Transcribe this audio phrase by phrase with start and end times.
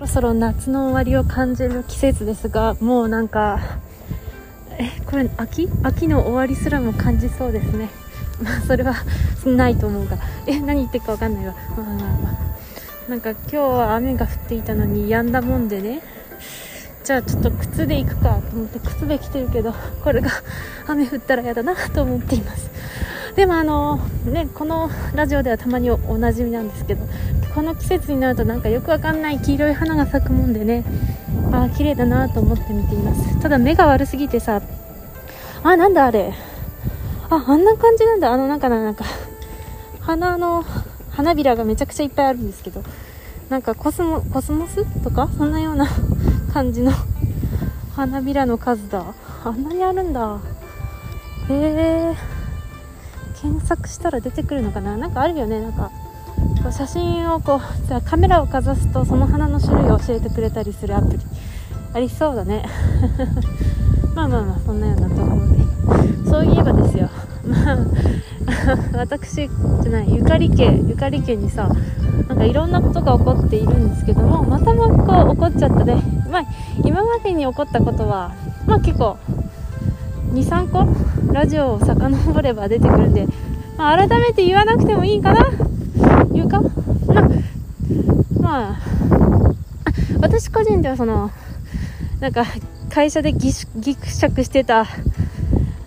[0.00, 3.60] そろそろ夏の終わりを感じる季節ですがもうなんか
[4.78, 5.68] えこれ秋？
[5.82, 7.90] 秋の終わりすらも感じそうですね。
[8.42, 8.94] まあそれは
[9.44, 10.16] ないと思うが。
[10.46, 11.54] え何言ってるか分かんないわ。
[11.76, 12.30] まあまあま
[13.08, 13.10] あ。
[13.10, 16.00] なんか今日は雨が降っていたのに止んだもんでね。
[17.04, 20.30] じゃあちょっと靴で行くかと思って靴で来てるけどこれが
[20.86, 22.70] 雨降ったら嫌だなと思っています。
[23.36, 27.06] でもあのねこのラジオではたまにおなじみなんですけど
[27.54, 30.84] この季節になるとなんかよくわかんない黄色い花が咲くもんでね
[31.52, 33.40] あ綺麗だなと思って見ています。
[33.40, 34.62] ただ目が悪すぎてさ
[35.62, 36.32] あなんだあれ。
[37.28, 38.32] ああんな感じなんだ。
[38.32, 39.04] あのなんかななんか
[40.00, 40.64] 花の
[41.10, 42.82] 花びらがめちゃくちゃいっぱいあるんですけど
[43.48, 45.28] なんかコスモコスモスとか？
[45.36, 45.86] そんなような
[46.52, 46.92] 感じの
[47.94, 49.04] 花びらの数だ。
[49.44, 50.38] あんなにあるんだ。
[51.48, 52.39] へえ
[53.40, 54.96] 検索したら出てくるのかな？
[54.96, 55.60] なんかあるよね。
[55.60, 55.90] なんか
[56.62, 61.18] こう写真をこうじゃ カメラをかざすとその花の種類を教えてくれたりするアプリ。
[61.92, 62.64] ありそうだね。
[64.14, 66.30] まあまあまあそんなようなところで。
[66.30, 67.08] そういえばですよ。
[67.46, 69.48] ま あ私
[69.82, 70.14] じゃない。
[70.14, 71.68] ゆかり家ゆかり家にさ
[72.28, 76.02] なんかいろんなことが起こっているんですけどもまたもこう起こっちゃったね。
[76.30, 76.42] まあ
[76.84, 78.32] 今までに起こったことは
[78.66, 79.16] まあ結構
[80.32, 81.32] 23個？
[81.32, 83.26] ラジオを遡れば出てくるんで、
[83.76, 85.50] まあ、改めて言わなくてもいいかな？
[86.32, 86.60] 言うか？
[88.40, 88.80] まあ、
[90.20, 91.30] 私個人ではその、
[92.20, 92.44] なんか
[92.90, 94.86] 会社でぎぎくしゃくしてた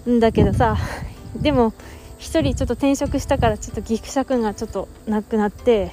[0.10, 0.78] んだけどさ、
[1.36, 1.74] でも
[2.18, 5.92] 一人ちょっと転職したからちょっとぎくしゃくがちょっとなくなって、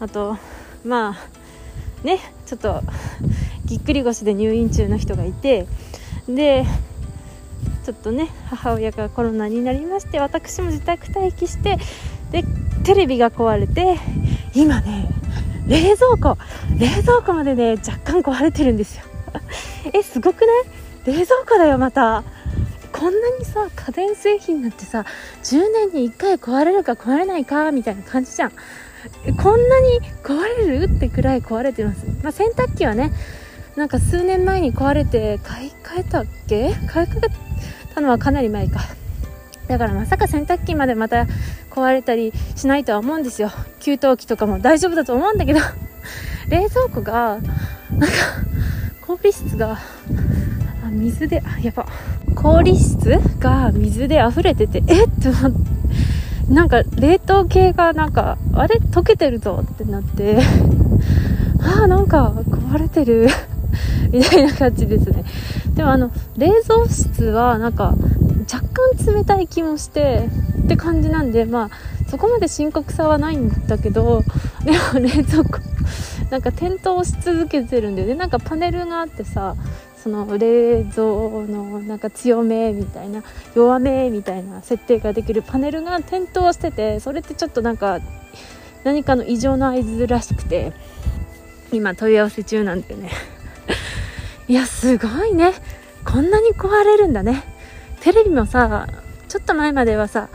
[0.00, 0.36] あと、
[0.84, 2.82] まあ、ね、ちょっと
[3.64, 5.66] ぎっくり腰で入院中の人がいて、
[6.28, 6.64] で、
[7.86, 11.78] ちょっとね母親がコロナになりまして私も自宅待機して
[12.32, 12.42] で
[12.82, 13.96] テレビが壊れて
[14.54, 15.08] 今ね
[15.68, 16.36] 冷蔵庫
[16.80, 19.04] 冷蔵庫までね若干壊れてるんですよ。
[19.94, 20.46] えすごくな
[21.12, 21.16] い？
[21.16, 22.24] 冷蔵庫だよまた。
[22.92, 25.04] こんなにさ家電製品なんてさ
[25.44, 28.50] 10年に1回壊れるか壊れないかみたいな感じじゃん。
[28.50, 33.12] こんなに壊れるってくらい壊れてます、まあ、洗濯機はね
[33.76, 36.74] なんか数年前に壊れて買い替えたっけ？
[36.88, 37.30] 買い替
[37.96, 38.80] たのはかなり前か。
[39.68, 41.26] だからまさか洗濯機までまた
[41.70, 43.50] 壊れたりしないとは思うんですよ。
[43.80, 45.60] 給湯器とかも大丈夫だと思うんだけど。
[46.48, 47.38] 冷蔵庫が
[47.90, 48.14] なんか
[49.00, 49.78] 氷室があ
[50.90, 51.86] 水であやば。
[52.34, 55.08] 氷室が水で溢れててえっ？
[55.08, 55.32] と
[56.52, 58.76] なんか冷凍系がなんかあれ？
[58.76, 60.38] 溶けてるぞってなって。
[61.60, 63.28] ああなんか壊れてる。
[64.12, 65.24] みたいな感じですね。
[65.76, 67.94] でもあの冷蔵室はなんか
[68.52, 70.28] 若干冷たい気もして
[70.64, 71.70] って感じなんでまあ
[72.08, 74.22] そこまで深刻さはないんだけど
[74.64, 75.58] でも冷蔵庫
[76.30, 79.54] なんか点灯し続けてるんでねなんかパネルがあってさ
[80.02, 81.04] その冷蔵
[81.46, 83.22] のなんか強めみたいな
[83.54, 88.00] 弱めみたいな設定ができるパネルが点灯しててそれってちょっとなんか
[88.84, 90.72] 何かの異常な合図らしくて
[91.72, 93.10] 今問い合わせ中なんでね。
[94.48, 95.52] いやすごいね。
[96.04, 97.44] こんなに壊れるんだね。
[98.00, 98.86] テレビもさ
[99.28, 100.28] ちょっと前まではさ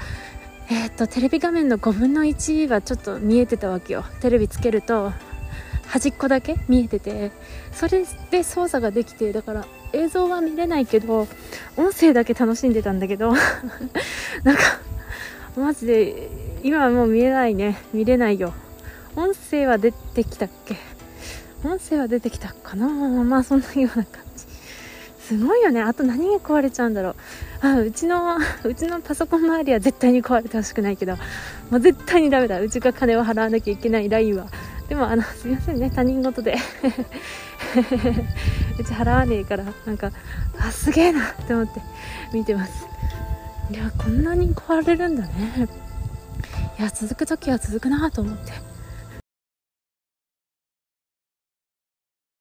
[0.70, 4.04] えー、っとテレビ画面の5分の1はちょっと見えてたわけよ。
[4.22, 5.14] テレビつけると
[5.88, 7.32] 端っこだけ見えてて
[7.74, 11.28] それで操作ができてだから映像は見れないけど
[11.76, 13.34] 音声だけ楽しんでたんだけど
[14.44, 14.62] なんか
[15.58, 16.30] マジで
[16.64, 17.78] 今はもう見えないね。
[17.94, 18.54] 見れないよ。
[19.16, 20.78] 音声は出てきたっけ？
[21.64, 22.88] 音声は出てきたかな。
[23.24, 24.46] まあそんなような感じ。
[25.20, 25.82] すごいよね。
[25.82, 27.16] あと何が壊れちゃうんだろう。
[27.62, 31.16] あうちのうちのパソコン周りは絶対に壊れてほしくないけど。
[31.70, 32.60] もう絶対にダメだ。
[32.60, 34.48] うちが金を払わなきゃいけないラインは。
[34.90, 35.90] でもあのすいませんね。
[35.90, 36.58] 他人事で。
[38.80, 39.66] うち払わねえから。
[39.86, 40.12] なんか
[40.60, 41.30] あすげえな。
[41.30, 41.82] って思って。
[42.34, 42.88] 見てます。
[43.70, 45.70] いやこんなに壊れるんだね。
[46.80, 48.71] いや続く時は続くなと思って。